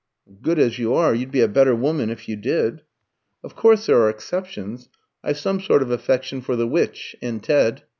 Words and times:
"Good 0.41 0.57
as 0.57 0.79
you 0.79 0.95
are, 0.95 1.13
you'd 1.13 1.29
be 1.29 1.41
a 1.41 1.47
better 1.47 1.75
woman 1.75 2.09
if 2.09 2.27
you 2.27 2.35
did." 2.35 2.81
"Of 3.43 3.55
course 3.55 3.85
there 3.85 4.01
are 4.01 4.09
exceptions. 4.09 4.89
I've 5.23 5.37
some 5.37 5.59
sort 5.61 5.83
of 5.83 5.91
affection 5.91 6.41
for 6.41 6.55
the 6.55 6.65
Witch 6.67 7.15
and 7.21 7.43
Ted." 7.43 7.83